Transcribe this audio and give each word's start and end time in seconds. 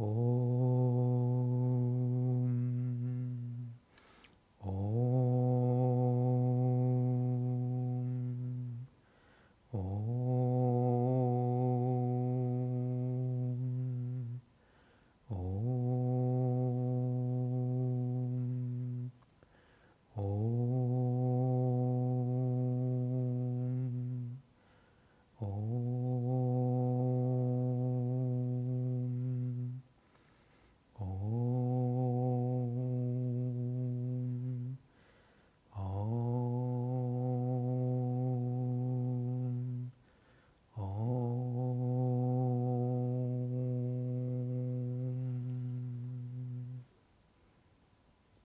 오. 0.00 0.29